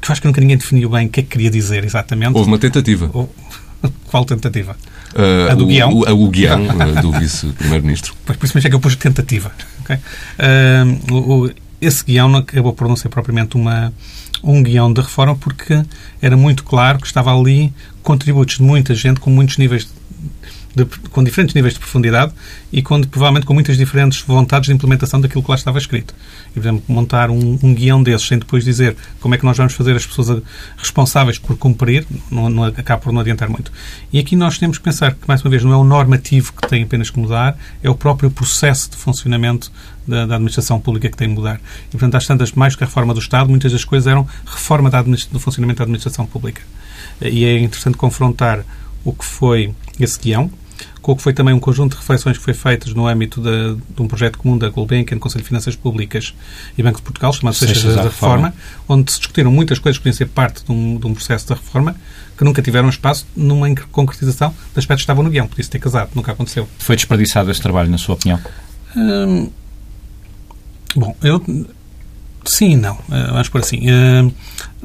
[0.00, 2.36] que eu acho que nunca ninguém definiu bem o que é que queria dizer exatamente.
[2.36, 3.10] Houve uma tentativa.
[4.10, 4.76] Qual tentativa?
[5.14, 5.90] Uh, a do o, guião?
[5.90, 8.14] O, o guião uh, do vice-primeiro-ministro.
[8.24, 9.52] Pois, por isso é que eu pus tentativa.
[9.82, 9.96] Okay?
[9.96, 13.92] Uh, o, esse guião não acabou por não ser propriamente uma,
[14.42, 15.82] um guião de reforma porque
[16.20, 19.90] era muito claro que estava ali contributos de muita gente com muitos níveis de
[20.74, 22.32] de, com diferentes níveis de profundidade
[22.72, 26.14] e com, provavelmente com muitas diferentes vontades de implementação daquilo que lá estava escrito.
[26.50, 29.56] E, por exemplo, montar um, um guião desses sem depois dizer como é que nós
[29.56, 30.42] vamos fazer as pessoas
[30.76, 33.72] responsáveis por cumprir, não, não, acaba por não adiantar muito.
[34.12, 36.68] E aqui nós temos que pensar que, mais uma vez, não é o normativo que
[36.68, 39.72] tem apenas que mudar, é o próprio processo de funcionamento
[40.06, 41.60] da, da, administração pública que tem que mudar.
[41.88, 44.90] E, portanto, às tantas, mais que a reforma do Estado, muitas das coisas eram reforma
[45.30, 46.62] do funcionamento da administração pública.
[47.20, 48.64] E é interessante confrontar
[49.04, 50.50] o que foi esse guião,
[51.02, 53.76] com o que foi também um conjunto de reflexões que foi feitas no âmbito de,
[53.94, 56.34] de um projeto comum da Gulbenkian, Conselho de Finanças Públicas
[56.76, 58.54] e Banco de Portugal, chamado Seixas da, da Reforma,
[58.88, 61.54] onde se discutiram muitas coisas que podiam ser parte de um, de um processo da
[61.54, 61.96] reforma,
[62.36, 65.46] que nunca tiveram espaço numa concretização de aspectos que estavam no guião.
[65.48, 66.68] Podia-se ter casado, nunca aconteceu.
[66.78, 68.40] Foi desperdiçado esse trabalho, na sua opinião?
[68.96, 69.50] Hum,
[70.94, 71.42] bom, eu
[72.48, 72.94] Sim e não.
[72.94, 73.78] Uh, vamos por assim.
[73.90, 74.32] Uh,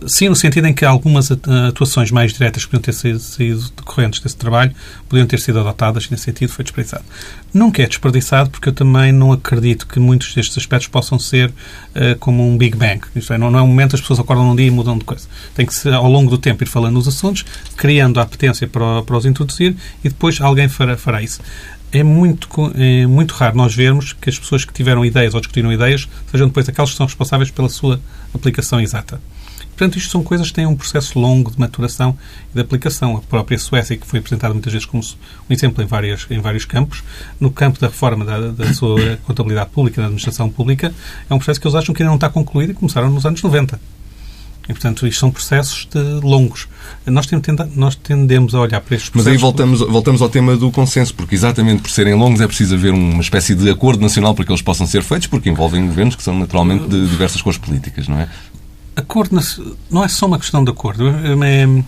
[0.05, 4.35] sim, no sentido em que algumas atuações mais diretas que podiam ter sido, decorrentes desse
[4.35, 4.73] trabalho
[5.07, 7.05] podiam ter sido adotadas e, nesse sentido, foi desperdiçado.
[7.53, 12.17] Nunca é desperdiçado porque eu também não acredito que muitos destes aspectos possam ser uh,
[12.19, 12.99] como um Big Bang.
[13.15, 15.05] Isto é, não, não é um momento as pessoas acordam num dia e mudam de
[15.05, 15.25] coisa.
[15.55, 17.45] Tem que, ao longo do tempo, ir falando nos assuntos,
[17.77, 19.73] criando a apetência para, para os introduzir
[20.03, 21.39] e depois alguém fará, fará isso
[21.93, 25.71] é muito, é muito raro nós vermos que as pessoas que tiveram ideias ou discutiram
[25.71, 28.01] ideias sejam depois aquelas que são responsáveis pela sua
[28.33, 29.21] aplicação exata.
[29.69, 32.17] Portanto, isto são coisas que têm um processo longo de maturação
[32.51, 33.17] e de aplicação.
[33.17, 36.65] A própria Suécia, que foi apresentada muitas vezes como um exemplo em, várias, em vários
[36.65, 37.03] campos,
[37.39, 40.93] no campo da reforma da, da sua contabilidade pública, da administração pública,
[41.29, 43.41] é um processo que eles acham que ainda não está concluído e começaram nos anos
[43.41, 43.79] 90.
[44.63, 45.87] E, portanto, isto são processos
[46.21, 46.67] longos.
[47.05, 49.33] Nós, tendemos, nós tendemos a olhar para estes processos...
[49.33, 52.75] Mas aí voltamos, voltamos ao tema do consenso, porque exatamente por serem longos é preciso
[52.75, 56.15] haver uma espécie de acordo nacional para que eles possam ser feitos, porque envolvem governos
[56.15, 58.29] que são naturalmente de diversas cores políticas, não é?
[58.95, 59.37] Acordo
[59.89, 61.09] não é só uma questão de acordo.
[61.09, 61.83] É, é,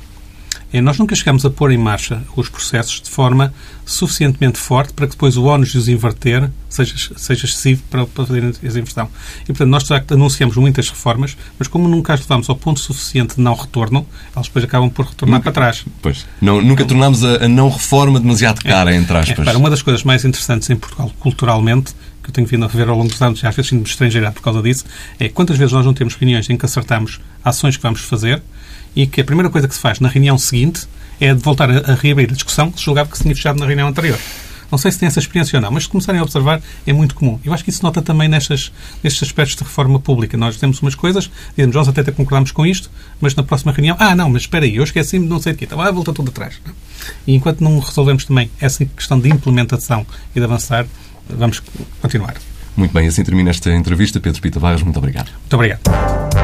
[0.81, 3.53] nós nunca chegamos a pôr em marcha os processos de forma
[3.85, 8.25] suficientemente forte para que depois o ónus de os inverter seja, seja excessivo para, para
[8.25, 9.09] fazer essa inversão.
[9.43, 13.41] E, portanto, nós anunciamos muitas reformas, mas como nunca as levamos ao ponto suficiente de
[13.41, 14.05] não retorno,
[14.35, 15.85] elas depois acabam por retornar nunca, para trás.
[16.01, 16.25] Pois.
[16.41, 19.47] Não, nunca então, tornámos a, a, não reforma demasiado cara, é, entre aspas.
[19.47, 21.93] É, uma das coisas mais interessantes em Portugal, culturalmente,
[22.25, 24.35] que eu tenho vindo a ver ao longo dos anos, e às vezes sinto-me estrangeirado
[24.35, 24.83] por causa disso,
[25.19, 28.41] é quantas vezes nós não temos reuniões em que acertamos ações que vamos fazer
[28.95, 30.87] e que a primeira coisa que se faz na reunião seguinte
[31.19, 33.65] é de voltar a, reabrir a discussão que se julgava que se tinha fechado na
[33.65, 34.19] reunião anterior.
[34.71, 37.13] Não sei se tem essa experiência ou não, mas se começarem a observar, é muito
[37.13, 37.39] comum.
[37.45, 38.71] Eu acho que isso nota também nestes,
[39.03, 40.35] nestes aspectos de reforma pública.
[40.37, 42.89] Nós temos umas coisas, dizemos, nós até concordamos com isto,
[43.21, 45.55] mas na próxima reunião, ah, não, mas espera aí, eu esqueci-me de não sei o
[45.55, 46.59] quê, então, ah, volta tudo atrás.
[47.27, 50.05] E enquanto não resolvemos também essa questão de implementação
[50.35, 50.87] e de avançar,
[51.29, 51.61] vamos
[52.01, 52.35] continuar.
[52.75, 54.19] Muito bem, assim termina esta entrevista.
[54.19, 55.29] Pedro Pita Barros, muito obrigado.
[55.31, 56.34] Muito obrigado.